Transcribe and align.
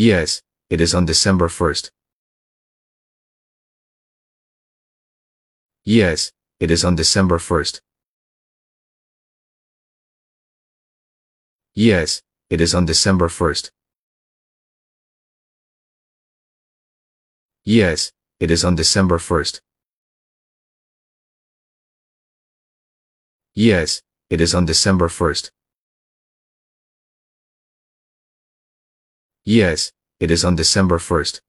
Yes, 0.00 0.42
it 0.70 0.80
is 0.80 0.94
on 0.94 1.06
December 1.06 1.48
1st. 1.48 1.90
Yes, 5.84 6.30
it 6.60 6.70
is 6.70 6.84
on 6.84 6.94
December 6.94 7.38
1st. 7.38 7.80
Yes, 11.74 12.22
it 12.48 12.60
is 12.60 12.76
on 12.76 12.86
December 12.86 13.26
1st. 13.26 13.72
Yes, 17.64 18.12
it 18.38 18.52
is 18.52 18.64
on 18.64 18.76
December 18.76 19.18
1st. 19.18 19.60
Yes, 23.56 24.02
it 24.30 24.40
is 24.40 24.54
on 24.54 24.64
December 24.64 25.08
1st. 25.08 25.50
Yes, 29.50 29.92
it 30.20 30.30
is 30.30 30.44
on 30.44 30.56
December 30.56 30.98
1st. 30.98 31.40